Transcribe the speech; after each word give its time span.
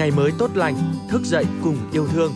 ngày 0.00 0.10
mới 0.10 0.32
tốt 0.38 0.50
lành, 0.54 0.76
thức 1.08 1.22
dậy 1.24 1.44
cùng 1.62 1.76
yêu 1.92 2.08
thương. 2.08 2.32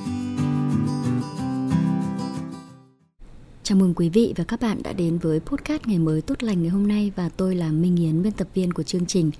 Chào 3.63 3.79
mừng 3.79 3.95
quý 3.95 4.09
vị 4.09 4.35
và 4.37 4.45
các 4.45 4.61
bạn 4.61 4.83
đã 4.83 4.93
đến 4.93 5.19
với 5.19 5.41
podcast 5.41 5.87
ngày 5.87 5.99
mới 5.99 6.23
tốt 6.23 6.43
lành 6.43 6.63
ngày 6.63 6.71
hôm 6.71 6.89
nay 6.89 7.13
và 7.17 7.29
tôi 7.29 7.55
là 7.55 7.73
Minh 7.73 7.97
Yến, 7.97 8.23
biên 8.23 8.33
tập 8.33 8.49
viên 8.55 8.73
của 8.73 8.83
chương 8.83 9.07
trình. 9.07 9.31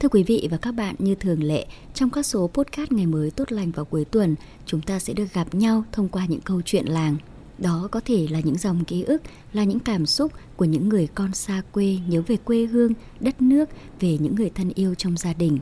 Thưa 0.00 0.08
quý 0.08 0.22
vị 0.22 0.48
và 0.50 0.56
các 0.56 0.72
bạn, 0.72 0.94
như 0.98 1.14
thường 1.14 1.42
lệ, 1.42 1.66
trong 1.94 2.10
các 2.10 2.26
số 2.26 2.50
podcast 2.54 2.92
ngày 2.92 3.06
mới 3.06 3.30
tốt 3.30 3.52
lành 3.52 3.70
vào 3.70 3.84
cuối 3.84 4.04
tuần, 4.04 4.34
chúng 4.66 4.82
ta 4.82 4.98
sẽ 4.98 5.12
được 5.12 5.32
gặp 5.32 5.54
nhau 5.54 5.84
thông 5.92 6.08
qua 6.08 6.26
những 6.28 6.40
câu 6.40 6.62
chuyện 6.64 6.86
làng. 6.86 7.16
Đó 7.58 7.88
có 7.90 8.00
thể 8.04 8.26
là 8.30 8.40
những 8.40 8.58
dòng 8.58 8.84
ký 8.84 9.02
ức, 9.02 9.22
là 9.52 9.64
những 9.64 9.80
cảm 9.80 10.06
xúc 10.06 10.32
của 10.56 10.64
những 10.64 10.88
người 10.88 11.08
con 11.14 11.34
xa 11.34 11.62
quê 11.72 11.98
nhớ 12.08 12.22
về 12.26 12.36
quê 12.36 12.66
hương, 12.66 12.92
đất 13.20 13.42
nước, 13.42 13.68
về 14.00 14.18
những 14.20 14.34
người 14.34 14.50
thân 14.50 14.72
yêu 14.74 14.94
trong 14.94 15.16
gia 15.16 15.32
đình. 15.32 15.58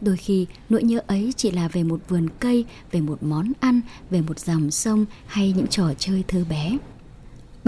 Đôi 0.00 0.16
khi 0.16 0.46
nỗi 0.68 0.82
nhớ 0.82 1.00
ấy 1.06 1.32
chỉ 1.36 1.50
là 1.50 1.68
về 1.68 1.82
một 1.82 2.00
vườn 2.08 2.28
cây, 2.40 2.64
về 2.90 3.00
một 3.00 3.22
món 3.22 3.52
ăn, 3.60 3.80
về 4.10 4.20
một 4.20 4.38
dòng 4.38 4.70
sông 4.70 5.06
hay 5.26 5.52
những 5.56 5.66
trò 5.66 5.94
chơi 5.98 6.24
thơ 6.28 6.44
bé. 6.50 6.78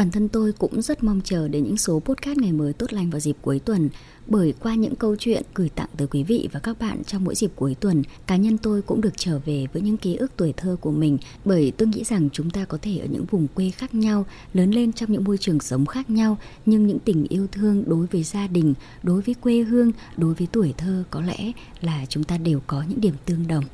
Bản 0.00 0.10
thân 0.10 0.28
tôi 0.28 0.52
cũng 0.52 0.82
rất 0.82 1.04
mong 1.04 1.20
chờ 1.24 1.48
đến 1.48 1.64
những 1.64 1.76
số 1.76 2.00
podcast 2.00 2.38
ngày 2.38 2.52
mới 2.52 2.72
tốt 2.72 2.92
lành 2.92 3.10
vào 3.10 3.20
dịp 3.20 3.36
cuối 3.42 3.58
tuần 3.58 3.88
bởi 4.26 4.54
qua 4.60 4.74
những 4.74 4.96
câu 4.96 5.16
chuyện 5.16 5.42
gửi 5.54 5.68
tặng 5.68 5.88
tới 5.96 6.08
quý 6.08 6.22
vị 6.22 6.48
và 6.52 6.60
các 6.60 6.78
bạn 6.80 7.04
trong 7.04 7.24
mỗi 7.24 7.34
dịp 7.34 7.50
cuối 7.56 7.74
tuần, 7.80 8.02
cá 8.26 8.36
nhân 8.36 8.58
tôi 8.58 8.82
cũng 8.82 9.00
được 9.00 9.12
trở 9.16 9.38
về 9.38 9.66
với 9.72 9.82
những 9.82 9.96
ký 9.96 10.16
ức 10.16 10.32
tuổi 10.36 10.54
thơ 10.56 10.76
của 10.80 10.90
mình 10.90 11.18
bởi 11.44 11.72
tôi 11.76 11.88
nghĩ 11.88 12.04
rằng 12.04 12.28
chúng 12.32 12.50
ta 12.50 12.64
có 12.64 12.78
thể 12.82 12.98
ở 12.98 13.06
những 13.10 13.24
vùng 13.24 13.46
quê 13.54 13.70
khác 13.70 13.94
nhau, 13.94 14.26
lớn 14.54 14.70
lên 14.70 14.92
trong 14.92 15.12
những 15.12 15.24
môi 15.24 15.38
trường 15.38 15.60
sống 15.60 15.86
khác 15.86 16.10
nhau 16.10 16.38
nhưng 16.66 16.86
những 16.86 16.98
tình 16.98 17.26
yêu 17.28 17.46
thương 17.52 17.84
đối 17.86 18.06
với 18.06 18.22
gia 18.22 18.46
đình, 18.46 18.74
đối 19.02 19.20
với 19.20 19.34
quê 19.34 19.58
hương, 19.58 19.92
đối 20.16 20.34
với 20.34 20.48
tuổi 20.52 20.74
thơ 20.76 21.04
có 21.10 21.20
lẽ 21.20 21.52
là 21.80 22.06
chúng 22.08 22.24
ta 22.24 22.38
đều 22.38 22.60
có 22.66 22.84
những 22.88 23.00
điểm 23.00 23.14
tương 23.26 23.46
đồng. 23.46 23.64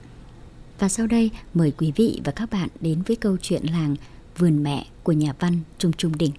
Và 0.78 0.88
sau 0.88 1.06
đây 1.06 1.30
mời 1.54 1.72
quý 1.78 1.92
vị 1.96 2.20
và 2.24 2.32
các 2.32 2.50
bạn 2.50 2.68
đến 2.80 3.02
với 3.06 3.16
câu 3.16 3.36
chuyện 3.42 3.62
làng 3.64 3.96
Vườn 4.38 4.62
mẹ 4.62 4.86
của 5.02 5.12
nhà 5.12 5.32
văn 5.40 5.60
Trung 5.78 5.92
Trung 5.92 6.12
Đình. 6.18 6.32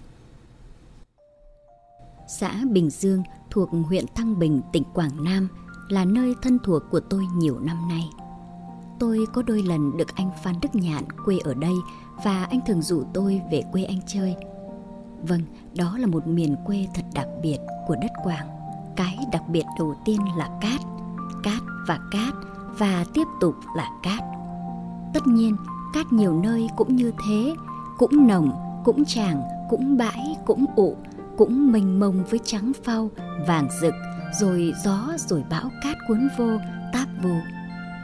Xã 2.27 2.51
Bình 2.71 2.89
Dương 2.89 3.23
thuộc 3.51 3.69
huyện 3.87 4.05
Thăng 4.15 4.39
Bình, 4.39 4.61
tỉnh 4.73 4.83
Quảng 4.93 5.23
Nam 5.23 5.47
là 5.89 6.05
nơi 6.05 6.35
thân 6.41 6.59
thuộc 6.63 6.83
của 6.91 6.99
tôi 6.99 7.25
nhiều 7.35 7.59
năm 7.59 7.87
nay. 7.87 8.09
Tôi 8.99 9.25
có 9.33 9.41
đôi 9.41 9.63
lần 9.63 9.97
được 9.97 10.15
anh 10.15 10.31
Phan 10.43 10.55
Đức 10.61 10.75
Nhạn 10.75 11.03
quê 11.25 11.37
ở 11.43 11.53
đây 11.53 11.73
và 12.23 12.43
anh 12.43 12.59
thường 12.67 12.81
rủ 12.81 13.03
tôi 13.13 13.41
về 13.51 13.63
quê 13.71 13.83
anh 13.83 13.99
chơi. 14.07 14.35
Vâng, 15.21 15.41
đó 15.75 15.97
là 15.97 16.07
một 16.07 16.27
miền 16.27 16.55
quê 16.65 16.87
thật 16.93 17.05
đặc 17.13 17.27
biệt 17.41 17.57
của 17.87 17.95
đất 18.01 18.11
Quảng. 18.23 18.47
Cái 18.95 19.17
đặc 19.31 19.43
biệt 19.49 19.63
đầu 19.79 19.95
tiên 20.05 20.19
là 20.37 20.49
cát, 20.61 20.81
cát 21.43 21.61
và 21.87 21.99
cát 22.11 22.33
và 22.77 23.05
tiếp 23.13 23.27
tục 23.41 23.55
là 23.75 23.89
cát. 24.03 24.23
Tất 25.13 25.27
nhiên, 25.27 25.55
cát 25.93 26.13
nhiều 26.13 26.41
nơi 26.41 26.67
cũng 26.77 26.95
như 26.95 27.11
thế, 27.27 27.55
cũng 27.97 28.27
nồng, 28.27 28.81
cũng 28.85 29.05
tràng, 29.05 29.41
cũng 29.69 29.97
bãi, 29.97 30.35
cũng 30.45 30.65
ụ, 30.75 30.97
cũng 31.37 31.71
mênh 31.71 31.99
mông 31.99 32.23
với 32.29 32.39
trắng 32.45 32.71
phau, 32.83 33.09
vàng 33.47 33.67
rực, 33.81 33.93
rồi 34.39 34.73
gió 34.83 35.13
rồi 35.17 35.43
bão 35.49 35.69
cát 35.83 35.97
cuốn 36.07 36.27
vô, 36.37 36.57
táp 36.93 37.07
vô. 37.23 37.35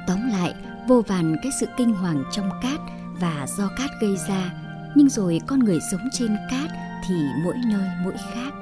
Tóm 0.08 0.30
lại, 0.32 0.54
vô 0.88 1.02
vàn 1.08 1.36
cái 1.44 1.52
sự 1.60 1.66
kinh 1.78 1.94
hoàng 1.94 2.24
trong 2.32 2.50
cát 2.62 2.80
và 3.20 3.46
do 3.58 3.70
cát 3.78 3.90
gây 4.02 4.18
ra, 4.28 4.54
nhưng 4.96 5.10
rồi 5.10 5.40
con 5.48 5.60
người 5.60 5.80
sống 5.92 6.10
trên 6.12 6.36
cát 6.52 6.70
thì 7.08 7.16
mỗi 7.44 7.56
nơi 7.66 7.90
mỗi 8.04 8.14
khác. 8.34 8.54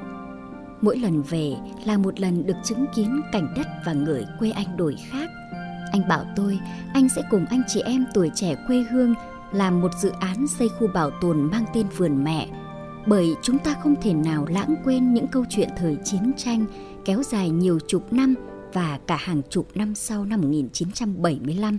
Mỗi 0.81 0.97
lần 0.97 1.21
về 1.21 1.55
là 1.85 1.97
một 1.97 2.19
lần 2.19 2.45
được 2.45 2.57
chứng 2.63 2.85
kiến 2.95 3.21
cảnh 3.31 3.53
đất 3.55 3.67
và 3.85 3.93
người 3.93 4.25
quê 4.39 4.51
anh 4.51 4.77
đổi 4.77 4.95
khác. 5.09 5.29
Anh 5.91 6.07
bảo 6.07 6.25
tôi, 6.35 6.59
anh 6.93 7.09
sẽ 7.09 7.21
cùng 7.29 7.45
anh 7.45 7.61
chị 7.67 7.81
em 7.81 8.05
tuổi 8.13 8.31
trẻ 8.35 8.55
quê 8.67 8.85
hương 8.91 9.13
làm 9.53 9.81
một 9.81 9.91
dự 9.99 10.09
án 10.19 10.47
xây 10.47 10.69
khu 10.69 10.87
bảo 10.87 11.09
tồn 11.09 11.41
mang 11.51 11.65
tên 11.73 11.87
vườn 11.97 12.23
mẹ 12.23 12.49
bởi 13.05 13.35
chúng 13.41 13.57
ta 13.57 13.75
không 13.83 13.95
thể 14.01 14.13
nào 14.13 14.45
lãng 14.49 14.75
quên 14.83 15.13
những 15.13 15.27
câu 15.27 15.45
chuyện 15.49 15.69
thời 15.77 15.97
chiến 16.03 16.31
tranh 16.37 16.65
kéo 17.05 17.23
dài 17.23 17.49
nhiều 17.49 17.79
chục 17.87 18.13
năm 18.13 18.35
và 18.73 18.99
cả 19.07 19.15
hàng 19.15 19.41
chục 19.49 19.67
năm 19.75 19.95
sau 19.95 20.25
năm 20.25 20.41
1975. 20.41 21.77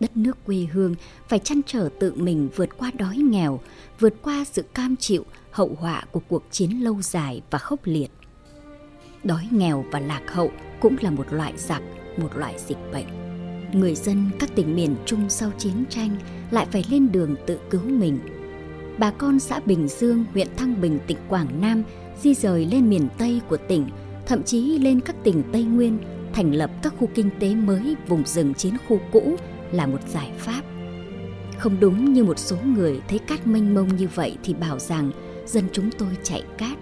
Đất 0.00 0.16
nước 0.16 0.44
quê 0.46 0.66
hương 0.72 0.94
phải 1.28 1.38
chăn 1.38 1.60
trở 1.66 1.88
tự 2.00 2.14
mình 2.14 2.48
vượt 2.56 2.78
qua 2.78 2.90
đói 2.98 3.16
nghèo, 3.16 3.60
vượt 3.98 4.14
qua 4.22 4.44
sự 4.52 4.62
cam 4.62 4.96
chịu 4.96 5.24
hậu 5.50 5.76
họa 5.80 6.04
của 6.12 6.20
cuộc 6.28 6.42
chiến 6.50 6.84
lâu 6.84 7.02
dài 7.02 7.42
và 7.50 7.58
khốc 7.58 7.80
liệt. 7.84 8.10
Đói 9.24 9.48
nghèo 9.50 9.84
và 9.92 10.00
lạc 10.00 10.22
hậu 10.26 10.50
cũng 10.80 10.96
là 11.00 11.10
một 11.10 11.26
loại 11.30 11.52
giặc, 11.56 11.82
một 12.16 12.36
loại 12.36 12.54
dịch 12.66 12.78
bệnh. 12.92 13.27
Người 13.72 13.94
dân 13.94 14.30
các 14.38 14.54
tỉnh 14.54 14.76
miền 14.76 14.96
Trung 15.06 15.24
sau 15.28 15.50
chiến 15.58 15.84
tranh 15.90 16.16
lại 16.50 16.66
phải 16.72 16.84
lên 16.90 17.12
đường 17.12 17.36
tự 17.46 17.58
cứu 17.70 17.82
mình– 17.84 18.18
bà 18.98 19.10
con 19.10 19.40
xã 19.40 19.60
Bình 19.60 19.88
Dương, 19.88 20.24
huyện 20.32 20.48
Thăng 20.56 20.80
Bình, 20.80 20.98
tỉnh 21.06 21.16
Quảng 21.28 21.60
Nam 21.60 21.82
di 22.22 22.34
rời 22.34 22.66
lên 22.66 22.90
miền 22.90 23.08
Tây 23.18 23.40
của 23.48 23.56
tỉnh, 23.56 23.86
thậm 24.26 24.42
chí 24.42 24.78
lên 24.78 25.00
các 25.00 25.16
tỉnh 25.24 25.42
Tây 25.52 25.62
Nguyên, 25.62 25.98
thành 26.32 26.54
lập 26.54 26.70
các 26.82 26.94
khu 26.98 27.08
kinh 27.14 27.30
tế 27.40 27.54
mới 27.54 27.96
vùng 28.08 28.22
rừng 28.26 28.54
chiến 28.54 28.74
khu 28.88 29.00
cũ 29.12 29.36
là 29.72 29.86
một 29.86 30.08
giải 30.08 30.32
pháp. 30.38 30.62
Không 31.58 31.80
đúng 31.80 32.12
như 32.12 32.24
một 32.24 32.38
số 32.38 32.56
người 32.64 33.00
thấy 33.08 33.18
cát 33.18 33.46
mênh 33.46 33.74
mông 33.74 33.96
như 33.96 34.08
vậy 34.14 34.36
thì 34.42 34.54
bảo 34.54 34.78
rằng 34.78 35.10
dân 35.46 35.64
chúng 35.72 35.90
tôi 35.98 36.08
chạy 36.22 36.42
cát. 36.58 36.78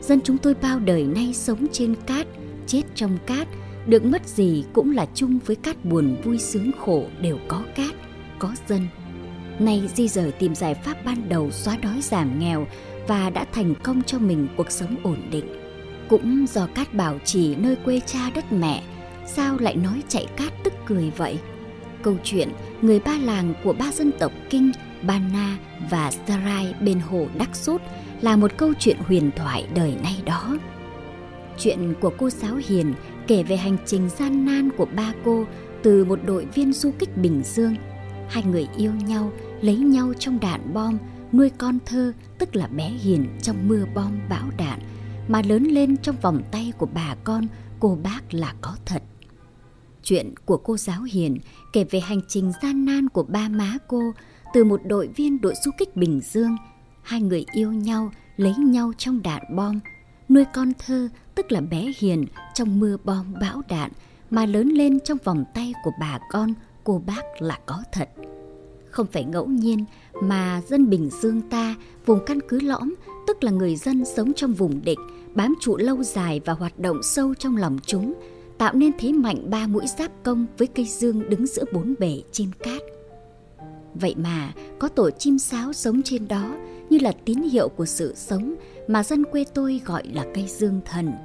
Dân 0.00 0.20
chúng 0.20 0.38
tôi 0.38 0.54
bao 0.62 0.78
đời 0.78 1.02
nay 1.02 1.34
sống 1.34 1.66
trên 1.72 1.94
cát, 2.06 2.26
chết 2.66 2.82
trong 2.94 3.18
cát, 3.26 3.48
được 3.88 4.04
mất 4.04 4.26
gì 4.26 4.64
cũng 4.72 4.90
là 4.90 5.06
chung 5.14 5.38
với 5.46 5.56
cát 5.56 5.84
buồn 5.84 6.16
vui 6.24 6.38
sướng 6.38 6.70
khổ 6.78 7.04
đều 7.20 7.38
có 7.48 7.62
cát, 7.74 7.94
có 8.38 8.52
dân 8.68 8.80
nay 9.60 9.82
di 9.94 10.08
rời 10.08 10.32
tìm 10.32 10.54
giải 10.54 10.74
pháp 10.74 11.04
ban 11.04 11.28
đầu 11.28 11.50
xóa 11.50 11.76
đói 11.76 12.00
giảm 12.02 12.38
nghèo 12.38 12.66
và 13.06 13.30
đã 13.30 13.46
thành 13.52 13.74
công 13.82 14.02
cho 14.02 14.18
mình 14.18 14.48
cuộc 14.56 14.70
sống 14.70 14.96
ổn 15.02 15.20
định. 15.30 15.44
Cũng 16.08 16.46
do 16.48 16.66
Cát 16.66 16.94
bảo 16.94 17.18
trì 17.24 17.56
nơi 17.56 17.76
quê 17.76 18.00
cha 18.06 18.30
đất 18.34 18.52
mẹ, 18.52 18.82
sao 19.26 19.56
lại 19.60 19.76
nói 19.76 20.02
chạy 20.08 20.26
cát 20.36 20.52
tức 20.64 20.72
cười 20.86 21.12
vậy? 21.16 21.38
Câu 22.02 22.16
chuyện 22.24 22.48
người 22.82 23.00
ba 23.00 23.18
làng 23.22 23.54
của 23.64 23.72
ba 23.72 23.92
dân 23.92 24.12
tộc 24.18 24.32
Kinh, 24.50 24.72
Ba 25.02 25.18
Na 25.32 25.58
và 25.90 26.10
Sarai 26.10 26.74
bên 26.80 27.00
hồ 27.00 27.26
Đắc 27.38 27.56
Sút 27.56 27.82
là 28.20 28.36
một 28.36 28.50
câu 28.56 28.72
chuyện 28.78 28.96
huyền 29.00 29.30
thoại 29.36 29.66
đời 29.74 29.94
nay 30.02 30.22
đó. 30.24 30.58
Chuyện 31.58 31.94
của 32.00 32.12
cô 32.18 32.30
giáo 32.30 32.54
Hiền 32.68 32.94
kể 33.28 33.42
về 33.42 33.56
hành 33.56 33.76
trình 33.86 34.08
gian 34.18 34.44
nan 34.44 34.70
của 34.76 34.86
ba 34.96 35.12
cô 35.24 35.44
từ 35.82 36.04
một 36.04 36.18
đội 36.26 36.46
viên 36.54 36.72
du 36.72 36.90
kích 36.98 37.16
Bình 37.16 37.42
Dương. 37.44 37.74
Hai 38.28 38.44
người 38.44 38.68
yêu 38.76 38.92
nhau 38.92 39.32
lấy 39.60 39.76
nhau 39.76 40.12
trong 40.18 40.40
đạn 40.40 40.74
bom, 40.74 40.98
nuôi 41.32 41.50
con 41.58 41.78
thơ 41.86 42.12
tức 42.38 42.56
là 42.56 42.66
bé 42.66 42.88
hiền 42.88 43.28
trong 43.42 43.68
mưa 43.68 43.84
bom 43.94 44.12
bão 44.28 44.50
đạn, 44.58 44.80
mà 45.28 45.42
lớn 45.42 45.64
lên 45.64 45.96
trong 45.96 46.16
vòng 46.22 46.42
tay 46.50 46.72
của 46.78 46.88
bà 46.94 47.14
con, 47.24 47.46
cô 47.80 47.98
bác 48.02 48.34
là 48.34 48.54
có 48.60 48.76
thật. 48.86 49.02
Chuyện 50.02 50.34
của 50.44 50.56
cô 50.56 50.76
giáo 50.76 51.02
Hiền 51.02 51.38
kể 51.72 51.84
về 51.84 52.00
hành 52.00 52.20
trình 52.28 52.52
gian 52.62 52.84
nan 52.84 53.08
của 53.08 53.22
ba 53.22 53.48
má 53.48 53.78
cô 53.88 54.02
từ 54.54 54.64
một 54.64 54.80
đội 54.84 55.08
viên 55.16 55.40
đội 55.40 55.54
du 55.64 55.70
kích 55.78 55.96
Bình 55.96 56.20
Dương. 56.20 56.56
Hai 57.02 57.20
người 57.20 57.44
yêu 57.52 57.72
nhau, 57.72 58.12
lấy 58.36 58.54
nhau 58.56 58.92
trong 58.98 59.22
đạn 59.22 59.42
bom, 59.56 59.80
nuôi 60.28 60.44
con 60.54 60.72
thơ 60.86 61.08
tức 61.34 61.52
là 61.52 61.60
bé 61.60 61.92
Hiền 61.98 62.26
trong 62.54 62.80
mưa 62.80 62.96
bom 63.04 63.34
bão 63.40 63.62
đạn 63.68 63.90
mà 64.30 64.46
lớn 64.46 64.68
lên 64.68 65.00
trong 65.00 65.18
vòng 65.24 65.44
tay 65.54 65.72
của 65.84 65.92
bà 66.00 66.18
con, 66.30 66.54
cô 66.84 67.02
bác 67.06 67.42
là 67.42 67.58
có 67.66 67.82
thật 67.92 68.08
không 68.98 69.06
phải 69.06 69.24
ngẫu 69.24 69.46
nhiên 69.46 69.84
mà 70.22 70.62
dân 70.68 70.90
Bình 70.90 71.10
Dương 71.22 71.40
ta, 71.40 71.74
vùng 72.06 72.24
căn 72.26 72.38
cứ 72.48 72.60
lõm, 72.60 72.94
tức 73.26 73.44
là 73.44 73.50
người 73.50 73.76
dân 73.76 74.04
sống 74.04 74.32
trong 74.32 74.52
vùng 74.52 74.84
địch, 74.84 74.98
bám 75.34 75.54
trụ 75.60 75.76
lâu 75.76 76.02
dài 76.02 76.40
và 76.44 76.52
hoạt 76.52 76.78
động 76.78 77.02
sâu 77.02 77.34
trong 77.34 77.56
lòng 77.56 77.78
chúng, 77.86 78.14
tạo 78.58 78.74
nên 78.74 78.92
thế 78.98 79.12
mạnh 79.12 79.50
ba 79.50 79.66
mũi 79.66 79.86
giáp 79.98 80.10
công 80.22 80.46
với 80.58 80.66
cây 80.66 80.84
dương 80.84 81.30
đứng 81.30 81.46
giữa 81.46 81.64
bốn 81.72 81.94
bể 81.98 82.22
trên 82.32 82.50
cát. 82.58 82.82
Vậy 83.94 84.14
mà 84.18 84.52
có 84.78 84.88
tổ 84.88 85.10
chim 85.10 85.38
sáo 85.38 85.72
sống 85.72 86.02
trên 86.04 86.28
đó 86.28 86.56
như 86.90 86.98
là 86.98 87.12
tín 87.24 87.38
hiệu 87.38 87.68
của 87.68 87.86
sự 87.86 88.14
sống 88.16 88.54
mà 88.88 89.02
dân 89.02 89.24
quê 89.24 89.44
tôi 89.54 89.80
gọi 89.84 90.02
là 90.12 90.26
cây 90.34 90.46
dương 90.48 90.80
thần– 90.84 91.12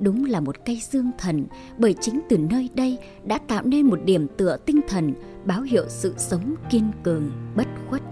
đúng 0.00 0.24
là 0.24 0.40
một 0.40 0.56
cây 0.64 0.80
dương 0.90 1.10
thần, 1.18 1.46
bởi 1.78 1.94
chính 2.00 2.20
từ 2.28 2.38
nơi 2.38 2.68
đây 2.74 2.98
đã 3.24 3.38
tạo 3.38 3.62
nên 3.64 3.86
một 3.86 3.98
điểm 4.04 4.26
tựa 4.36 4.56
tinh 4.66 4.80
thần, 4.88 5.14
báo 5.44 5.62
hiệu 5.62 5.84
sự 5.88 6.14
sống 6.16 6.54
kiên 6.70 6.90
cường, 7.02 7.30
bất 7.56 7.66
khuất. 7.88 8.02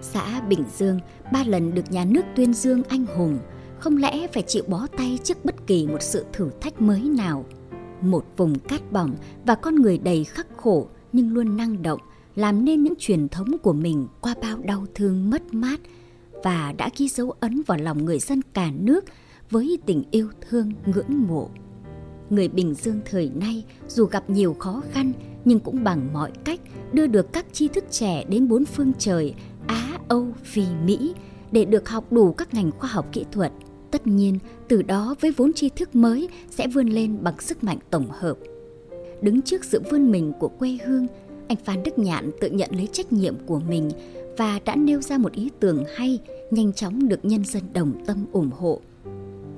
Xã 0.00 0.40
bình 0.40 0.64
dương 0.76 1.00
ba 1.32 1.44
lần 1.46 1.74
được 1.74 1.92
nhà 1.92 2.04
nước 2.04 2.22
tuyên 2.36 2.54
dương 2.54 2.82
anh 2.88 3.06
hùng, 3.16 3.38
không 3.78 3.96
lẽ 3.96 4.26
phải 4.26 4.42
chịu 4.42 4.64
bó 4.66 4.86
tay 4.96 5.18
trước 5.24 5.44
bất 5.44 5.66
kỳ 5.66 5.86
một 5.86 6.02
sự 6.02 6.24
thử 6.32 6.50
thách 6.60 6.80
mới 6.80 7.00
nào? 7.00 7.44
Một 8.00 8.24
vùng 8.36 8.58
cát 8.58 8.92
bỏng 8.92 9.14
và 9.46 9.54
con 9.54 9.74
người 9.74 9.98
đầy 9.98 10.24
khắc 10.24 10.46
khổ 10.56 10.86
nhưng 11.12 11.34
luôn 11.34 11.56
năng 11.56 11.82
động 11.82 12.00
làm 12.34 12.64
nên 12.64 12.82
những 12.82 12.94
truyền 12.98 13.28
thống 13.28 13.58
của 13.58 13.72
mình 13.72 14.08
qua 14.20 14.34
bao 14.42 14.58
đau 14.58 14.86
thương 14.94 15.30
mất 15.30 15.54
mát 15.54 15.80
và 16.44 16.74
đã 16.78 16.90
ghi 16.96 17.08
dấu 17.08 17.30
ấn 17.40 17.62
vào 17.66 17.78
lòng 17.78 18.04
người 18.04 18.18
dân 18.18 18.40
cả 18.52 18.70
nước 18.78 19.04
với 19.50 19.78
tình 19.86 20.02
yêu 20.10 20.28
thương 20.48 20.72
ngưỡng 20.86 21.26
mộ. 21.28 21.50
Người 22.30 22.48
Bình 22.48 22.74
Dương 22.74 23.00
thời 23.04 23.30
nay 23.34 23.64
dù 23.88 24.04
gặp 24.04 24.30
nhiều 24.30 24.54
khó 24.54 24.82
khăn 24.90 25.12
nhưng 25.44 25.60
cũng 25.60 25.84
bằng 25.84 26.12
mọi 26.12 26.32
cách 26.44 26.60
đưa 26.92 27.06
được 27.06 27.32
các 27.32 27.46
tri 27.52 27.68
thức 27.68 27.84
trẻ 27.90 28.24
đến 28.28 28.48
bốn 28.48 28.64
phương 28.64 28.92
trời 28.98 29.34
Á, 29.66 29.98
Âu, 30.08 30.32
Phi, 30.42 30.64
Mỹ 30.84 31.14
để 31.52 31.64
được 31.64 31.88
học 31.88 32.12
đủ 32.12 32.32
các 32.32 32.54
ngành 32.54 32.70
khoa 32.70 32.90
học 32.90 33.08
kỹ 33.12 33.24
thuật. 33.32 33.52
Tất 33.90 34.06
nhiên, 34.06 34.38
từ 34.68 34.82
đó 34.82 35.14
với 35.20 35.30
vốn 35.30 35.52
tri 35.52 35.68
thức 35.68 35.94
mới 35.94 36.28
sẽ 36.50 36.68
vươn 36.68 36.88
lên 36.88 37.18
bằng 37.22 37.40
sức 37.40 37.64
mạnh 37.64 37.78
tổng 37.90 38.06
hợp. 38.10 38.38
Đứng 39.22 39.42
trước 39.42 39.64
sự 39.64 39.82
vươn 39.90 40.10
mình 40.10 40.32
của 40.40 40.48
quê 40.48 40.78
hương, 40.86 41.06
anh 41.48 41.58
Phan 41.64 41.82
Đức 41.82 41.98
Nhạn 41.98 42.30
tự 42.40 42.50
nhận 42.50 42.70
lấy 42.72 42.88
trách 42.92 43.12
nhiệm 43.12 43.34
của 43.46 43.60
mình 43.68 43.90
và 44.36 44.60
đã 44.64 44.76
nêu 44.76 45.02
ra 45.02 45.18
một 45.18 45.32
ý 45.32 45.50
tưởng 45.60 45.84
hay, 45.96 46.18
nhanh 46.50 46.72
chóng 46.72 47.08
được 47.08 47.24
nhân 47.24 47.44
dân 47.44 47.62
đồng 47.72 48.04
tâm 48.06 48.26
ủng 48.32 48.50
hộ. 48.50 48.80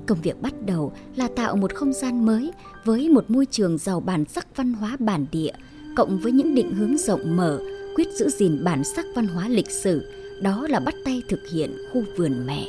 Công 0.07 0.21
việc 0.21 0.41
bắt 0.41 0.53
đầu 0.65 0.93
là 1.15 1.27
tạo 1.35 1.55
một 1.55 1.73
không 1.73 1.93
gian 1.93 2.25
mới 2.25 2.51
với 2.85 3.09
một 3.09 3.29
môi 3.29 3.45
trường 3.45 3.77
giàu 3.77 3.99
bản 3.99 4.25
sắc 4.25 4.47
văn 4.55 4.73
hóa 4.73 4.97
bản 4.99 5.25
địa, 5.31 5.51
cộng 5.95 6.19
với 6.19 6.31
những 6.31 6.55
định 6.55 6.73
hướng 6.73 6.97
rộng 6.97 7.37
mở, 7.37 7.59
quyết 7.95 8.07
giữ 8.13 8.29
gìn 8.29 8.63
bản 8.63 8.83
sắc 8.83 9.05
văn 9.15 9.27
hóa 9.27 9.49
lịch 9.49 9.71
sử, 9.71 10.11
đó 10.41 10.67
là 10.69 10.79
bắt 10.79 10.95
tay 11.05 11.21
thực 11.29 11.39
hiện 11.51 11.77
khu 11.93 12.03
vườn 12.17 12.45
mẹ. 12.45 12.67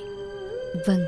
Vâng, 0.86 1.00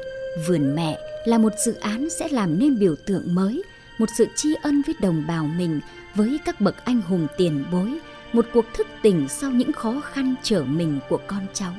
vườn 0.48 0.74
mẹ 0.74 0.98
là 1.24 1.38
một 1.38 1.52
dự 1.66 1.74
án 1.74 2.10
sẽ 2.10 2.28
làm 2.28 2.58
nên 2.58 2.78
biểu 2.78 2.94
tượng 3.06 3.34
mới, 3.34 3.62
một 4.00 4.10
sự 4.14 4.26
tri 4.36 4.54
ân 4.62 4.82
với 4.82 4.94
đồng 5.00 5.26
bào 5.28 5.46
mình, 5.46 5.80
với 6.14 6.40
các 6.44 6.60
bậc 6.60 6.84
anh 6.84 7.00
hùng 7.00 7.26
tiền 7.36 7.64
bối, 7.72 7.98
một 8.32 8.46
cuộc 8.52 8.64
thức 8.74 8.86
tỉnh 9.02 9.28
sau 9.28 9.50
những 9.50 9.72
khó 9.72 10.00
khăn 10.04 10.34
trở 10.42 10.64
mình 10.64 11.00
của 11.08 11.20
con 11.26 11.46
cháu. 11.52 11.72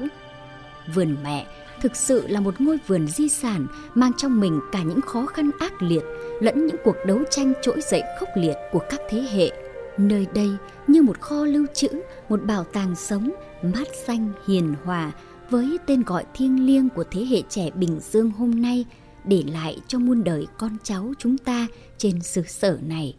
Vườn 0.95 1.15
mẹ 1.23 1.45
thực 1.81 1.95
sự 1.95 2.27
là 2.27 2.39
một 2.39 2.62
ngôi 2.62 2.79
vườn 2.88 3.07
di 3.07 3.29
sản 3.29 3.68
mang 3.95 4.12
trong 4.18 4.39
mình 4.39 4.59
cả 4.71 4.83
những 4.83 5.01
khó 5.01 5.25
khăn 5.25 5.51
ác 5.59 5.81
liệt 5.81 6.03
lẫn 6.41 6.65
những 6.68 6.75
cuộc 6.83 6.95
đấu 7.06 7.19
tranh 7.29 7.53
trỗi 7.62 7.81
dậy 7.91 8.03
khốc 8.19 8.29
liệt 8.35 8.56
của 8.71 8.81
các 8.89 9.01
thế 9.09 9.21
hệ. 9.31 9.51
Nơi 9.97 10.27
đây 10.33 10.50
như 10.88 11.01
một 11.01 11.21
kho 11.21 11.45
lưu 11.45 11.65
trữ, 11.74 11.89
một 12.29 12.44
bảo 12.44 12.63
tàng 12.63 12.95
sống, 12.95 13.31
mát 13.62 13.88
xanh 14.07 14.31
hiền 14.47 14.75
hòa 14.83 15.12
với 15.50 15.77
tên 15.85 16.03
gọi 16.03 16.25
thiêng 16.33 16.65
liêng 16.65 16.89
của 16.89 17.03
thế 17.12 17.25
hệ 17.25 17.41
trẻ 17.50 17.69
Bình 17.75 18.00
Dương 18.00 18.31
hôm 18.31 18.62
nay 18.62 18.85
để 19.25 19.44
lại 19.47 19.77
cho 19.88 20.00
muôn 20.00 20.23
đời 20.23 20.47
con 20.57 20.77
cháu 20.83 21.13
chúng 21.19 21.38
ta 21.38 21.68
trên 21.97 22.21
xứ 22.21 22.41
sở 22.47 22.79
này. 22.81 23.15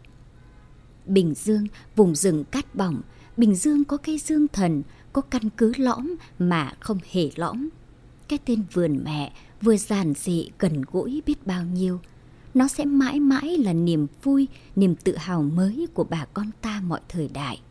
Bình 1.05 1.33
Dương, 1.33 1.67
vùng 1.95 2.15
rừng 2.15 2.43
cát 2.43 2.75
bỏng, 2.75 3.01
Bình 3.37 3.55
Dương 3.55 3.83
có 3.83 3.97
cây 3.97 4.17
dương 4.17 4.47
thần, 4.47 4.83
có 5.13 5.21
căn 5.21 5.49
cứ 5.57 5.71
lõm 5.77 6.15
mà 6.39 6.73
không 6.79 6.99
hề 7.11 7.29
lõm. 7.35 7.69
Cái 8.27 8.39
tên 8.45 8.63
vườn 8.73 9.03
mẹ 9.03 9.33
vừa 9.61 9.77
giản 9.77 10.13
dị 10.13 10.49
gần 10.59 10.81
gũi 10.91 11.21
biết 11.25 11.47
bao 11.47 11.63
nhiêu. 11.63 11.99
Nó 12.53 12.67
sẽ 12.67 12.85
mãi 12.85 13.19
mãi 13.19 13.57
là 13.57 13.73
niềm 13.73 14.07
vui, 14.23 14.47
niềm 14.75 14.95
tự 14.95 15.17
hào 15.17 15.43
mới 15.43 15.87
của 15.93 16.03
bà 16.03 16.25
con 16.25 16.49
ta 16.61 16.81
mọi 16.87 17.01
thời 17.09 17.27
đại. 17.27 17.61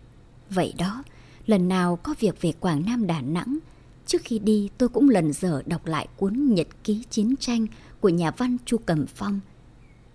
Vậy 0.51 0.75
đó, 0.79 1.05
lần 1.47 1.69
nào 1.69 1.97
có 1.97 2.15
việc 2.21 2.41
về 2.41 2.53
Quảng 2.53 2.83
Nam 2.87 3.07
Đà 3.07 3.21
Nẵng, 3.21 3.59
trước 4.07 4.23
khi 4.25 4.39
đi 4.39 4.71
tôi 4.79 4.89
cũng 4.89 5.09
lần 5.09 5.33
dở 5.33 5.63
đọc 5.67 5.87
lại 5.87 6.09
cuốn 6.17 6.55
Nhật 6.55 6.67
ký 6.85 7.03
chiến 7.11 7.35
tranh 7.37 7.67
của 8.03 8.09
nhà 8.09 8.31
văn 8.31 8.57
Chu 8.65 8.77
Cẩm 8.87 9.07
Phong– 9.07 9.41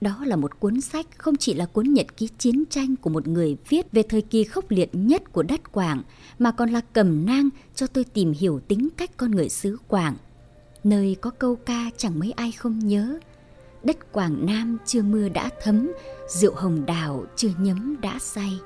đó 0.02 0.18
là 0.26 0.36
một 0.36 0.60
cuốn 0.60 0.82
sách 0.82 1.06
không 1.18 1.36
chỉ 1.36 1.54
là 1.54 1.66
cuốn 1.66 1.94
nhật 1.94 2.18
ký 2.18 2.30
chiến 2.38 2.64
tranh 2.70 2.96
của 2.96 3.10
một 3.10 3.28
người 3.28 3.58
viết 3.70 3.92
về 3.92 4.04
thời 4.10 4.22
kỳ 4.22 4.44
khốc 4.44 4.72
liệt 4.72 4.90
nhất 4.94 5.32
của 5.32 5.44
đất 5.44 5.72
Quảng, 5.72 6.04
mà 6.40 6.52
còn 6.52 6.70
là 6.70 6.82
cầm 6.94 7.26
nang 7.26 7.50
cho 7.76 7.88
tôi 7.88 8.04
tìm 8.04 8.34
hiểu 8.40 8.60
tính 8.68 8.90
cách 8.98 9.12
con 9.18 9.32
người 9.32 9.50
xứ 9.50 9.78
Quảng. 9.88 10.16
Nơi 10.84 11.16
có 11.22 11.30
câu 11.30 11.56
ca 11.56 11.90
chẳng 11.98 12.20
mấy 12.20 12.32
ai 12.32 12.52
không 12.52 12.80
nhớ. 12.80 13.20
Đất 13.84 14.12
Quảng 14.12 14.46
Nam 14.46 14.78
chưa 14.86 15.02
mưa 15.02 15.30
đã 15.30 15.50
thấm, 15.64 15.92
rượu 16.28 16.54
hồng 16.56 16.86
đào 16.86 17.26
chưa 17.36 17.52
nhấm 17.60 18.02
đã 18.02 18.20
say. 18.20 18.60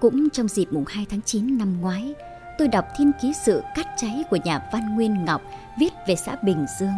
Cũng 0.00 0.30
trong 0.30 0.48
dịp 0.48 0.72
mùng 0.72 0.84
2 0.86 1.06
tháng 1.10 1.22
9 1.22 1.58
năm 1.58 1.80
ngoái, 1.80 2.14
tôi 2.58 2.68
đọc 2.68 2.84
thiên 2.98 3.12
ký 3.22 3.32
sự 3.46 3.60
cắt 3.74 3.86
cháy 3.96 4.24
của 4.30 4.38
nhà 4.44 4.68
văn 4.72 4.94
Nguyên 4.94 5.24
Ngọc 5.24 5.42
viết 5.78 5.92
về 6.08 6.16
xã 6.16 6.36
Bình 6.44 6.66
Dương. 6.80 6.94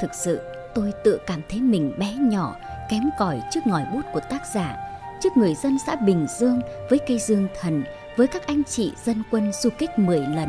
Thực 0.00 0.10
sự, 0.24 0.38
tôi 0.74 0.92
tự 1.04 1.18
cảm 1.26 1.40
thấy 1.48 1.60
mình 1.60 1.92
bé 1.98 2.14
nhỏ 2.20 2.56
kém 2.90 3.02
cỏi 3.18 3.42
trước 3.50 3.60
ngòi 3.66 3.84
bút 3.92 4.02
của 4.12 4.20
tác 4.30 4.42
giả, 4.54 4.76
trước 5.22 5.36
người 5.36 5.54
dân 5.54 5.78
xã 5.86 5.96
Bình 5.96 6.26
Dương 6.38 6.60
với 6.90 6.98
cây 7.06 7.18
dương 7.18 7.48
thần, 7.60 7.84
với 8.16 8.26
các 8.26 8.46
anh 8.46 8.64
chị 8.64 8.92
dân 9.04 9.22
quân 9.30 9.52
du 9.52 9.70
kích 9.78 9.98
10 9.98 10.18
lần. 10.18 10.48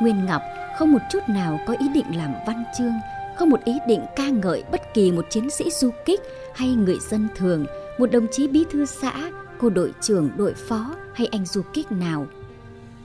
Nguyên 0.00 0.26
Ngọc 0.26 0.42
không 0.76 0.92
một 0.92 0.98
chút 1.10 1.28
nào 1.28 1.60
có 1.66 1.74
ý 1.78 1.88
định 1.88 2.16
làm 2.16 2.34
văn 2.46 2.64
chương, 2.78 2.94
không 3.36 3.50
một 3.50 3.64
ý 3.64 3.78
định 3.86 4.04
ca 4.16 4.28
ngợi 4.28 4.64
bất 4.72 4.94
kỳ 4.94 5.12
một 5.12 5.26
chiến 5.30 5.50
sĩ 5.50 5.70
du 5.70 5.90
kích 6.04 6.20
hay 6.54 6.68
người 6.68 6.98
dân 7.10 7.28
thường, 7.36 7.66
một 7.98 8.10
đồng 8.10 8.26
chí 8.32 8.48
bí 8.48 8.64
thư 8.70 8.86
xã, 8.86 9.12
cô 9.58 9.70
đội 9.70 9.92
trưởng 10.00 10.30
đội 10.36 10.54
phó 10.54 10.94
hay 11.14 11.28
anh 11.32 11.46
du 11.46 11.62
kích 11.72 11.92
nào. 11.92 12.26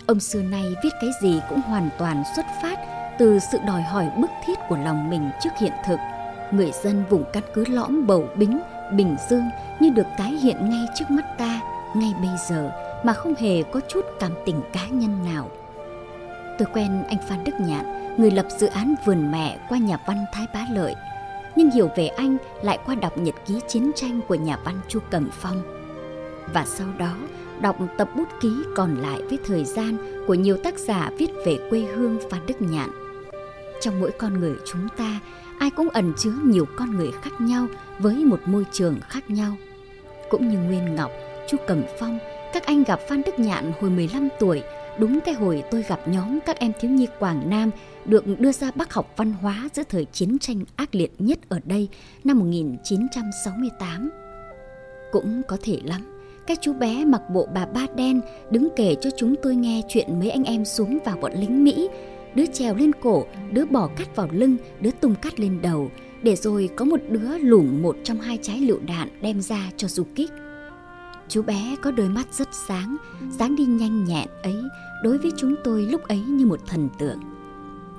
Ông 0.06 0.20
xưa 0.20 0.42
nay 0.42 0.76
viết 0.84 0.90
cái 1.02 1.10
gì 1.22 1.42
cũng 1.50 1.62
hoàn 1.62 1.90
toàn 1.98 2.24
xuất 2.36 2.46
phát 2.62 2.73
từ 3.18 3.40
sự 3.52 3.58
đòi 3.68 3.82
hỏi 3.82 4.10
bức 4.18 4.30
thiết 4.46 4.60
của 4.70 4.78
lòng 4.78 5.10
mình 5.10 5.30
trước 5.44 5.50
hiện 5.60 5.74
thực, 5.86 6.00
người 6.52 6.72
dân 6.84 7.04
vùng 7.10 7.24
căn 7.34 7.44
cứ 7.54 7.66
lõm 7.70 8.08
bầu 8.08 8.28
bính, 8.36 8.60
bình 8.92 9.16
dương 9.30 9.50
như 9.80 9.90
được 9.90 10.08
tái 10.18 10.32
hiện 10.32 10.70
ngay 10.70 10.86
trước 10.96 11.12
mắt 11.12 11.38
ta, 11.38 11.60
ngay 11.96 12.14
bây 12.22 12.32
giờ, 12.50 12.72
mà 13.04 13.14
không 13.14 13.36
hề 13.36 13.64
có 13.64 13.80
chút 13.88 14.06
cảm 14.20 14.32
tình 14.46 14.62
cá 14.74 14.88
nhân 14.88 15.26
nào. 15.26 15.50
Tôi 16.58 16.68
quen 16.74 17.04
anh 17.10 17.18
phan 17.30 17.44
đức 17.44 17.60
nhạn, 17.60 18.16
người 18.18 18.32
lập 18.32 18.46
dự 18.58 18.68
án 18.68 18.96
vườn 19.06 19.32
mẹ 19.32 19.58
qua 19.70 19.78
nhà 19.78 19.98
văn 20.08 20.26
thái 20.34 20.46
bá 20.54 20.66
lợi. 20.72 20.96
Nhưng 21.56 21.72
hiểu 21.72 21.90
về 21.96 22.08
anh 22.08 22.38
lại 22.62 22.80
qua 22.86 22.96
đọc 22.96 23.18
nhật 23.18 23.36
ký 23.46 23.60
chiến 23.68 23.92
tranh 23.96 24.22
của 24.28 24.36
nhà 24.36 24.58
văn 24.66 24.80
chu 24.88 25.00
cẩm 25.12 25.30
phong. 25.32 25.64
Và 26.54 26.66
sau 26.66 26.88
đó, 26.98 27.16
đọc 27.62 27.76
tập 27.98 28.10
bút 28.16 28.28
ký 28.42 28.50
còn 28.76 28.96
lại 28.96 29.22
với 29.30 29.40
thời 29.48 29.66
gian 29.66 29.98
của 30.28 30.34
nhiều 30.34 30.58
tác 30.64 30.78
giả 30.78 31.10
viết 31.18 31.30
về 31.46 31.58
quê 31.70 31.80
hương 31.80 32.20
phan 32.32 32.46
đức 32.48 32.62
nhạn 32.62 33.03
trong 33.84 34.00
mỗi 34.00 34.12
con 34.12 34.40
người 34.40 34.56
chúng 34.66 34.88
ta 34.98 35.20
ai 35.60 35.70
cũng 35.70 35.90
ẩn 35.90 36.14
chứa 36.18 36.34
nhiều 36.44 36.66
con 36.76 36.98
người 36.98 37.12
khác 37.22 37.42
nhau 37.42 37.68
với 38.00 38.16
một 38.16 38.40
môi 38.46 38.66
trường 38.72 39.00
khác 39.10 39.30
nhau. 39.30 39.56
Cũng 40.30 40.50
như 40.50 40.58
Nguyên 40.58 40.96
Ngọc, 40.96 41.12
Chu 41.48 41.58
Cẩm 41.68 41.84
Phong, 42.00 42.20
các 42.54 42.66
anh 42.66 42.84
gặp 42.84 43.00
Phan 43.10 43.22
Đức 43.26 43.40
Nhạn 43.40 43.72
hồi 43.82 43.90
15 43.90 44.30
tuổi, 44.40 44.64
đúng 45.00 45.20
cái 45.20 45.34
hồi 45.34 45.64
tôi 45.72 45.84
gặp 45.84 46.08
nhóm 46.08 46.40
các 46.46 46.60
em 46.60 46.72
thiếu 46.80 46.92
nhi 46.92 47.08
Quảng 47.20 47.50
Nam 47.50 47.72
được 48.06 48.40
đưa 48.40 48.52
ra 48.52 48.72
bác 48.76 48.94
học 48.94 49.14
văn 49.18 49.34
hóa 49.42 49.70
giữa 49.74 49.84
thời 49.90 50.06
chiến 50.06 50.40
tranh 50.40 50.64
ác 50.76 50.96
liệt 50.96 51.14
nhất 51.20 51.40
ở 51.50 51.60
đây 51.64 51.88
năm 52.24 52.40
1968. 52.40 54.10
Cũng 55.12 55.42
có 55.48 55.58
thể 55.62 55.80
lắm, 55.84 56.02
cái 56.48 56.58
chú 56.62 56.74
bé 56.74 57.06
mặc 57.06 57.22
bộ 57.30 57.48
bà 57.54 57.66
ba 57.66 57.86
đen 57.96 58.22
đứng 58.50 58.68
kể 58.76 58.96
cho 59.02 59.10
chúng 59.18 59.36
tôi 59.44 59.56
nghe 59.56 59.82
chuyện 59.88 60.20
mấy 60.20 60.30
anh 60.30 60.44
em 60.44 60.66
xuống 60.66 61.00
vào 61.06 61.18
bọn 61.22 61.32
lính 61.34 61.64
Mỹ 61.64 61.90
đứa 62.36 62.46
trèo 62.46 62.76
lên 62.76 62.92
cổ, 63.02 63.26
đứa 63.52 63.66
bỏ 63.66 63.90
cắt 63.96 64.16
vào 64.16 64.28
lưng, 64.32 64.58
đứa 64.82 64.92
tung 64.92 65.16
cắt 65.22 65.40
lên 65.40 65.62
đầu, 65.62 65.92
để 66.24 66.36
rồi 66.36 66.70
có 66.76 66.86
một 66.86 67.00
đứa 67.10 67.38
lủng 67.38 67.82
một 67.82 67.98
trong 68.04 68.22
hai 68.22 68.40
trái 68.42 68.60
lựu 68.60 68.80
đạn 68.88 69.10
đem 69.22 69.42
ra 69.42 69.72
cho 69.78 69.88
du 69.88 70.04
kích. 70.16 70.32
Chú 71.30 71.42
bé 71.42 71.76
có 71.82 71.92
đôi 71.92 72.10
mắt 72.10 72.34
rất 72.34 72.48
sáng, 72.68 72.98
dáng 73.30 73.56
đi 73.56 73.66
nhanh 73.66 74.04
nhẹn 74.06 74.28
ấy 74.44 74.56
đối 75.04 75.18
với 75.18 75.32
chúng 75.38 75.56
tôi 75.64 75.82
lúc 75.82 76.08
ấy 76.08 76.20
như 76.20 76.46
một 76.46 76.60
thần 76.68 76.90
tượng. 77.00 77.20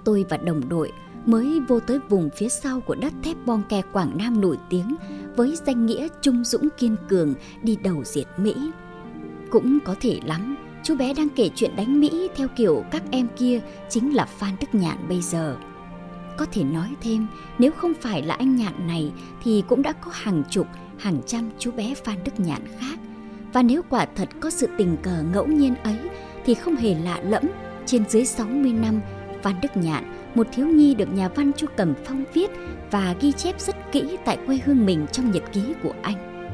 Tôi 0.04 0.24
và 0.28 0.36
đồng 0.36 0.68
đội 0.68 0.92
mới 1.26 1.60
vô 1.68 1.80
tới 1.80 1.98
vùng 2.08 2.30
phía 2.36 2.48
sau 2.48 2.80
của 2.80 2.94
đất 2.94 3.12
thép 3.22 3.36
bong 3.46 3.62
kè 3.68 3.82
Quảng 3.92 4.18
Nam 4.18 4.40
nổi 4.40 4.58
tiếng 4.70 4.96
với 5.36 5.56
danh 5.66 5.86
nghĩa 5.86 6.08
trung 6.20 6.44
dũng 6.44 6.68
kiên 6.78 6.96
cường 7.08 7.34
đi 7.62 7.76
đầu 7.84 8.04
diệt 8.04 8.26
Mỹ. 8.36 8.54
Cũng 9.50 9.78
có 9.84 9.94
thể 10.00 10.20
lắm, 10.24 10.56
chú 10.84 10.96
bé 10.96 11.14
đang 11.14 11.28
kể 11.28 11.50
chuyện 11.54 11.76
đánh 11.76 12.00
Mỹ 12.00 12.28
theo 12.36 12.48
kiểu 12.56 12.84
các 12.90 13.02
em 13.10 13.28
kia 13.36 13.60
chính 13.88 14.14
là 14.14 14.24
Phan 14.24 14.50
Đức 14.60 14.74
Nhạn 14.74 14.96
bây 15.08 15.20
giờ. 15.22 15.56
Có 16.36 16.46
thể 16.52 16.64
nói 16.64 16.88
thêm, 17.00 17.26
nếu 17.58 17.70
không 17.72 17.92
phải 18.00 18.22
là 18.22 18.34
anh 18.34 18.56
Nhạn 18.56 18.86
này 18.86 19.12
thì 19.44 19.64
cũng 19.68 19.82
đã 19.82 19.92
có 19.92 20.10
hàng 20.14 20.42
chục, 20.50 20.66
hàng 20.98 21.20
trăm 21.26 21.50
chú 21.58 21.70
bé 21.70 21.94
Phan 22.04 22.24
Đức 22.24 22.40
Nhạn 22.40 22.62
khác. 22.80 22.98
Và 23.52 23.62
nếu 23.62 23.82
quả 23.90 24.06
thật 24.16 24.28
có 24.40 24.50
sự 24.50 24.68
tình 24.78 24.96
cờ 25.02 25.22
ngẫu 25.32 25.46
nhiên 25.46 25.74
ấy 25.74 25.98
thì 26.44 26.54
không 26.54 26.76
hề 26.76 26.94
lạ 26.94 27.20
lẫm, 27.24 27.42
trên 27.86 28.08
dưới 28.08 28.24
60 28.24 28.72
năm, 28.72 29.00
Phan 29.42 29.54
Đức 29.62 29.76
Nhạn, 29.76 30.30
một 30.34 30.46
thiếu 30.52 30.66
nhi 30.66 30.94
được 30.94 31.14
nhà 31.14 31.28
văn 31.28 31.52
Chu 31.56 31.66
Cẩm 31.76 31.94
Phong 32.04 32.24
viết 32.34 32.50
và 32.90 33.14
ghi 33.20 33.32
chép 33.32 33.60
rất 33.60 33.76
kỹ 33.92 34.16
tại 34.24 34.38
quê 34.46 34.58
hương 34.64 34.86
mình 34.86 35.06
trong 35.12 35.30
nhật 35.30 35.42
ký 35.52 35.62
của 35.82 35.94
anh. 36.02 36.48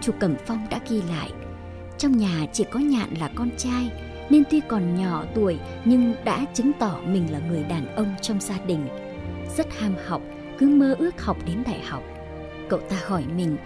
Chu 0.00 0.12
Cẩm 0.20 0.34
Phong 0.46 0.66
đã 0.70 0.80
ghi 0.88 1.02
lại– 1.08 1.32
trong 1.98 2.16
nhà 2.16 2.46
chỉ 2.52 2.64
có 2.70 2.80
nhạn 2.80 3.14
là 3.20 3.30
con 3.34 3.50
trai, 3.56 3.90
nên 4.30 4.42
tuy 4.50 4.60
còn 4.68 4.94
nhỏ 4.94 5.24
tuổi 5.34 5.58
nhưng 5.84 6.14
đã 6.24 6.44
chứng 6.54 6.72
tỏ 6.78 7.00
mình 7.06 7.32
là 7.32 7.38
người 7.48 7.62
đàn 7.62 7.94
ông 7.94 8.14
trong 8.22 8.40
gia 8.40 8.58
đình. 8.58 8.88
Rất 9.56 9.78
ham 9.78 9.94
học, 10.06 10.22
cứ 10.58 10.68
mơ 10.68 10.94
ước 10.98 11.22
học 11.22 11.36
đến 11.46 11.62
đại 11.66 11.80
học. 11.80 12.02
Cậu 12.68 12.80
ta 12.80 12.96
hỏi 13.06 13.24
mình, 13.36 13.56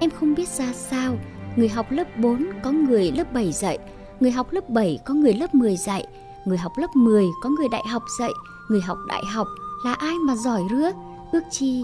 em 0.00 0.10
không 0.10 0.34
biết 0.34 0.48
ra 0.48 0.72
sao? 0.72 1.16
Người 1.56 1.68
học 1.68 1.86
lớp 1.90 2.16
4 2.16 2.46
có 2.62 2.70
người 2.70 3.12
lớp 3.12 3.32
7 3.32 3.52
dạy, 3.52 3.78
người 4.20 4.30
học 4.30 4.52
lớp 4.52 4.70
7 4.70 4.98
có 5.04 5.14
người 5.14 5.32
lớp 5.32 5.54
10 5.54 5.76
dạy, 5.76 6.06
người 6.44 6.58
học 6.58 6.72
lớp 6.76 6.96
10 6.96 7.24
có 7.42 7.48
người 7.48 7.68
đại 7.68 7.82
học 7.90 8.02
dạy, 8.18 8.30
người 8.68 8.80
học 8.80 8.98
đại 9.08 9.22
học 9.32 9.46
là 9.84 9.94
ai 9.94 10.14
mà 10.26 10.36
giỏi 10.36 10.62
rứa? 10.70 10.90
Ước 11.32 11.42
chi 11.50 11.82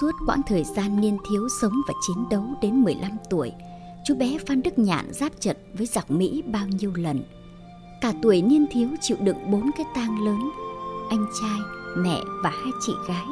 suốt 0.00 0.10
quãng 0.26 0.40
thời 0.46 0.64
gian 0.64 1.00
niên 1.00 1.18
thiếu 1.30 1.48
sống 1.60 1.72
và 1.88 1.94
chiến 2.06 2.28
đấu 2.30 2.44
đến 2.62 2.82
15 2.84 3.10
tuổi 3.30 3.52
chú 4.04 4.14
bé 4.14 4.38
Phan 4.46 4.62
Đức 4.62 4.78
Nhạn 4.78 5.12
giáp 5.12 5.40
trận 5.40 5.56
với 5.72 5.86
giặc 5.86 6.10
Mỹ 6.10 6.42
bao 6.46 6.66
nhiêu 6.66 6.92
lần. 6.96 7.22
Cả 8.00 8.12
tuổi 8.22 8.42
niên 8.42 8.66
thiếu 8.70 8.88
chịu 9.00 9.16
đựng 9.20 9.50
bốn 9.50 9.70
cái 9.76 9.86
tang 9.94 10.24
lớn, 10.24 10.50
anh 11.10 11.26
trai, 11.40 11.58
mẹ 11.96 12.20
và 12.42 12.50
hai 12.50 12.72
chị 12.86 12.92
gái 13.08 13.26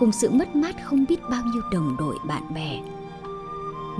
cùng 0.00 0.12
sự 0.12 0.30
mất 0.30 0.56
mát 0.56 0.76
không 0.84 1.04
biết 1.08 1.20
bao 1.30 1.42
nhiêu 1.44 1.62
đồng 1.72 1.96
đội 1.98 2.16
bạn 2.28 2.54
bè. 2.54 2.80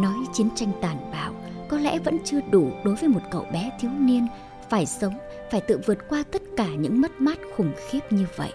Nói 0.01 0.17
chiến 0.33 0.49
tranh 0.55 0.73
tàn 0.81 1.11
bạo 1.13 1.35
có 1.69 1.79
lẽ 1.79 1.99
vẫn 1.99 2.19
chưa 2.25 2.41
đủ 2.51 2.71
đối 2.85 2.95
với 2.95 3.09
một 3.09 3.21
cậu 3.31 3.47
bé 3.53 3.71
thiếu 3.81 3.91
niên 3.99 4.27
phải 4.71 4.87
sống, 4.87 5.15
phải 5.51 5.61
tự 5.61 5.81
vượt 5.87 5.99
qua 6.09 6.25
tất 6.33 6.43
cả 6.57 6.67
những 6.67 7.01
mất 7.01 7.21
mát 7.21 7.39
khủng 7.57 7.73
khiếp 7.91 8.01
như 8.11 8.27
vậy. 8.37 8.53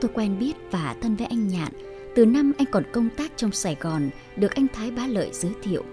Tôi 0.00 0.10
quen 0.14 0.38
biết 0.38 0.52
và 0.70 0.96
thân 1.02 1.16
với 1.16 1.26
anh 1.26 1.48
Nhạn 1.48 1.72
từ 2.14 2.26
năm 2.26 2.52
anh 2.58 2.66
còn 2.70 2.82
công 2.92 3.08
tác 3.16 3.32
trong 3.36 3.52
Sài 3.52 3.76
Gòn 3.80 4.10
được 4.36 4.54
anh 4.54 4.66
Thái 4.74 4.90
Bá 4.90 5.06
Lợi 5.06 5.30
giới 5.32 5.52
thiệu. 5.62 5.84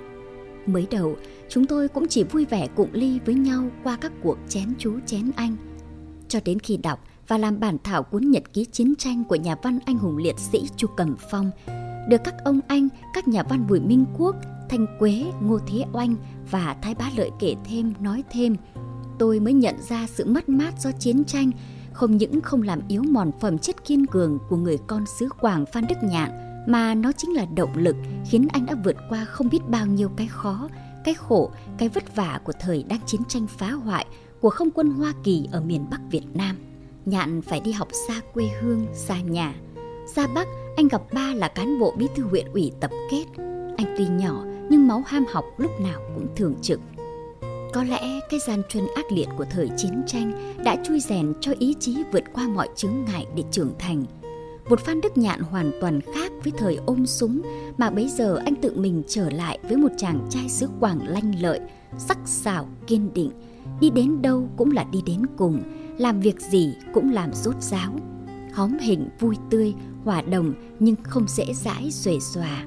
Mới 0.67 0.87
đầu, 0.91 1.15
chúng 1.49 1.65
tôi 1.65 1.87
cũng 1.87 2.07
chỉ 2.07 2.23
vui 2.23 2.45
vẻ 2.45 2.67
cụng 2.75 2.89
ly 2.93 3.19
với 3.25 3.35
nhau 3.35 3.63
qua 3.83 3.97
các 4.01 4.11
cuộc 4.23 4.37
chén 4.49 4.73
chú 4.77 4.99
chén 5.05 5.31
anh. 5.35 5.55
Cho 6.27 6.39
đến 6.45 6.59
khi 6.59 6.77
đọc 6.77 6.99
và 7.27 7.37
làm 7.37 7.59
bản 7.59 7.77
thảo 7.83 8.03
cuốn 8.03 8.31
nhật 8.31 8.43
ký 8.53 8.65
chiến 8.65 8.93
tranh 8.97 9.23
của 9.23 9.35
nhà 9.35 9.55
văn 9.63 9.79
anh 9.85 9.97
hùng 9.97 10.17
liệt 10.17 10.39
sĩ 10.39 10.69
Chu 10.75 10.87
Cẩm 10.97 11.15
Phong, 11.31 11.51
được 12.09 12.21
các 12.23 12.35
ông 12.45 12.59
anh, 12.67 12.89
các 13.13 13.27
nhà 13.27 13.43
văn 13.43 13.67
Bùi 13.67 13.79
Minh 13.79 14.05
Quốc, 14.17 14.35
Thanh 14.69 14.85
Quế, 14.99 15.25
Ngô 15.41 15.59
Thế 15.67 15.85
Oanh 15.93 16.15
và 16.51 16.75
Thái 16.81 16.95
Bá 16.95 17.09
Lợi 17.17 17.29
kể 17.39 17.55
thêm, 17.65 17.93
nói 17.99 18.23
thêm, 18.31 18.55
tôi 19.19 19.39
mới 19.39 19.53
nhận 19.53 19.75
ra 19.89 20.07
sự 20.07 20.25
mất 20.25 20.49
mát 20.49 20.73
do 20.79 20.91
chiến 20.91 21.23
tranh 21.23 21.51
không 21.93 22.17
những 22.17 22.41
không 22.41 22.61
làm 22.61 22.81
yếu 22.87 23.03
mòn 23.03 23.31
phẩm 23.41 23.57
chất 23.57 23.85
kiên 23.85 24.05
cường 24.05 24.39
của 24.49 24.55
người 24.55 24.77
con 24.87 25.05
xứ 25.19 25.29
Quảng 25.41 25.65
Phan 25.73 25.85
Đức 25.89 25.95
Nhạn, 26.03 26.46
mà 26.67 26.95
nó 26.95 27.11
chính 27.11 27.33
là 27.33 27.45
động 27.55 27.71
lực 27.75 27.95
khiến 28.29 28.47
anh 28.53 28.65
đã 28.65 28.75
vượt 28.83 28.95
qua 29.09 29.25
không 29.25 29.49
biết 29.49 29.69
bao 29.69 29.85
nhiêu 29.85 30.09
cái 30.17 30.27
khó, 30.27 30.69
cái 31.03 31.13
khổ, 31.13 31.51
cái 31.77 31.89
vất 31.89 32.15
vả 32.15 32.39
của 32.43 32.53
thời 32.59 32.83
đang 32.83 32.99
chiến 33.05 33.21
tranh 33.27 33.47
phá 33.47 33.71
hoại 33.71 34.05
của 34.41 34.49
không 34.49 34.71
quân 34.71 34.91
Hoa 34.91 35.13
Kỳ 35.23 35.47
ở 35.51 35.61
miền 35.61 35.85
Bắc 35.91 36.01
Việt 36.11 36.25
Nam. 36.33 36.57
Nhạn 37.05 37.41
phải 37.41 37.59
đi 37.59 37.71
học 37.71 37.87
xa 38.07 38.21
quê 38.33 38.49
hương, 38.61 38.85
xa 38.93 39.21
nhà. 39.21 39.55
Ra 40.15 40.27
Bắc, 40.27 40.47
anh 40.77 40.87
gặp 40.87 41.01
ba 41.13 41.33
là 41.33 41.47
cán 41.47 41.79
bộ 41.79 41.93
bí 41.97 42.07
thư 42.15 42.23
huyện 42.23 42.45
ủy 42.53 42.71
tập 42.79 42.91
kết. 43.11 43.25
Anh 43.77 43.95
tuy 43.97 44.07
nhỏ 44.07 44.43
nhưng 44.69 44.87
máu 44.87 45.03
ham 45.05 45.25
học 45.31 45.45
lúc 45.57 45.71
nào 45.81 46.01
cũng 46.15 46.27
thường 46.35 46.55
trực. 46.61 46.79
Có 47.73 47.83
lẽ 47.83 48.19
cái 48.29 48.39
gian 48.47 48.61
truân 48.69 48.87
ác 48.95 49.05
liệt 49.11 49.27
của 49.37 49.45
thời 49.49 49.69
chiến 49.77 50.03
tranh 50.07 50.55
đã 50.63 50.75
chui 50.85 50.99
rèn 50.99 51.33
cho 51.41 51.53
ý 51.59 51.75
chí 51.79 52.03
vượt 52.11 52.23
qua 52.33 52.47
mọi 52.47 52.69
chướng 52.75 53.05
ngại 53.07 53.25
để 53.35 53.43
trưởng 53.51 53.71
thành. 53.79 54.05
Một 54.69 54.79
Phan 54.79 55.01
Đức 55.01 55.17
Nhạn 55.17 55.39
hoàn 55.39 55.71
toàn 55.81 56.01
khác 56.01 56.31
với 56.43 56.53
thời 56.57 56.79
ôm 56.85 57.05
súng 57.05 57.41
mà 57.77 57.89
bấy 57.89 58.09
giờ 58.09 58.41
anh 58.45 58.55
tự 58.55 58.73
mình 58.75 59.03
trở 59.07 59.29
lại 59.29 59.59
với 59.63 59.77
một 59.77 59.91
chàng 59.97 60.27
trai 60.29 60.49
xứ 60.49 60.67
Quảng 60.79 61.07
lanh 61.07 61.41
lợi, 61.41 61.59
sắc 61.97 62.17
sảo, 62.25 62.67
kiên 62.87 63.13
định. 63.13 63.31
Đi 63.79 63.89
đến 63.89 64.21
đâu 64.21 64.49
cũng 64.57 64.71
là 64.71 64.83
đi 64.91 65.01
đến 65.05 65.21
cùng, 65.37 65.63
làm 65.97 66.19
việc 66.19 66.41
gì 66.41 66.73
cũng 66.93 67.11
làm 67.11 67.33
rốt 67.33 67.55
ráo. 67.61 67.93
Hóm 68.53 68.77
hình 68.79 69.09
vui 69.19 69.35
tươi, 69.49 69.73
hòa 70.03 70.21
đồng 70.21 70.53
nhưng 70.79 70.95
không 71.03 71.27
dễ 71.27 71.53
dãi 71.53 71.91
xuề 71.91 72.19
xòa. 72.19 72.65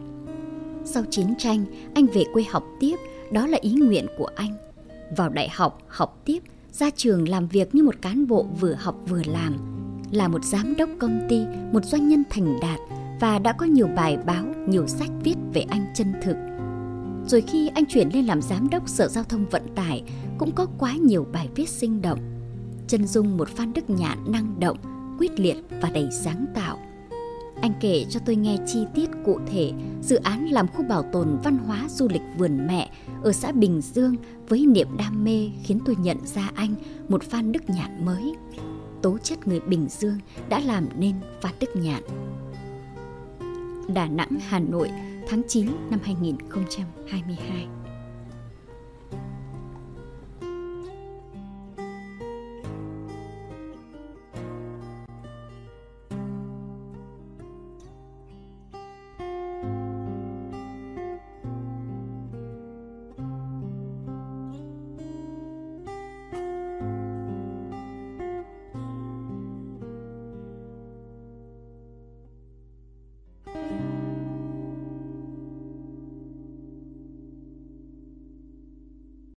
Sau 0.84 1.02
chiến 1.10 1.34
tranh, 1.38 1.64
anh 1.94 2.06
về 2.06 2.24
quê 2.32 2.42
học 2.50 2.64
tiếp, 2.80 2.96
đó 3.32 3.46
là 3.46 3.58
ý 3.62 3.72
nguyện 3.72 4.06
của 4.18 4.28
anh– 4.36 4.56
vào 5.10 5.28
đại 5.28 5.48
học 5.48 5.78
học 5.88 6.22
tiếp, 6.24 6.38
ra 6.72 6.90
trường 6.96 7.28
làm 7.28 7.48
việc 7.48 7.74
như 7.74 7.82
một 7.82 8.02
cán 8.02 8.26
bộ 8.26 8.46
vừa 8.60 8.74
học 8.74 8.96
vừa 9.08 9.22
làm, 9.26 9.56
là 10.10 10.28
một 10.28 10.44
giám 10.44 10.76
đốc 10.76 10.88
công 10.98 11.20
ty, 11.28 11.44
một 11.72 11.84
doanh 11.84 12.08
nhân 12.08 12.22
thành 12.30 12.60
đạt 12.62 12.80
và 13.20 13.38
đã 13.38 13.52
có 13.52 13.66
nhiều 13.66 13.86
bài 13.96 14.18
báo, 14.26 14.44
nhiều 14.68 14.86
sách 14.86 15.10
viết 15.24 15.36
về 15.52 15.60
anh 15.68 15.86
chân 15.94 16.12
thực. 16.22 16.36
Rồi 17.26 17.40
khi 17.40 17.68
anh 17.74 17.86
chuyển 17.86 18.08
lên 18.14 18.26
làm 18.26 18.42
giám 18.42 18.70
đốc 18.70 18.88
Sở 18.88 19.08
Giao 19.08 19.24
thông 19.24 19.46
Vận 19.46 19.62
tải 19.74 20.02
cũng 20.38 20.52
có 20.52 20.66
quá 20.78 20.94
nhiều 20.94 21.26
bài 21.32 21.48
viết 21.54 21.68
sinh 21.68 22.02
động. 22.02 22.18
Chân 22.88 23.06
dung 23.06 23.36
một 23.36 23.48
Phan 23.48 23.72
Đức 23.72 23.90
Nhạn 23.90 24.18
năng 24.32 24.60
động, 24.60 24.76
quyết 25.18 25.40
liệt 25.40 25.56
và 25.80 25.90
đầy 25.90 26.08
sáng 26.12 26.46
tạo. 26.54 26.78
Anh 27.62 27.72
kể 27.80 28.04
cho 28.10 28.20
tôi 28.26 28.36
nghe 28.36 28.56
chi 28.66 28.86
tiết 28.94 29.10
cụ 29.24 29.38
thể 29.46 29.72
dự 30.02 30.16
án 30.16 30.46
làm 30.46 30.68
khu 30.68 30.84
bảo 30.88 31.02
tồn 31.12 31.38
văn 31.44 31.58
hóa 31.58 31.86
du 31.88 32.08
lịch 32.08 32.22
vườn 32.38 32.66
mẹ 32.66 32.90
ở 33.22 33.32
xã 33.32 33.52
Bình 33.52 33.80
Dương 33.80 34.16
với 34.48 34.66
niềm 34.66 34.88
đam 34.98 35.24
mê 35.24 35.50
khiến 35.64 35.78
tôi 35.84 35.96
nhận 36.02 36.16
ra 36.26 36.50
anh 36.54 36.74
một 37.08 37.22
Phan 37.22 37.52
Đức 37.52 37.70
Nhạn 37.70 38.04
mới. 38.04 38.34
Tố 39.02 39.18
chất 39.18 39.48
người 39.48 39.60
Bình 39.60 39.86
Dương 39.88 40.18
đã 40.48 40.60
làm 40.60 40.88
nên 40.98 41.14
Phan 41.40 41.54
Đức 41.60 41.76
Nhạn. 41.76 42.02
Đà 43.94 44.06
Nẵng, 44.06 44.38
Hà 44.48 44.58
Nội, 44.58 44.90
tháng 45.28 45.42
9 45.48 45.66
năm 45.90 46.00
2022 46.02 47.66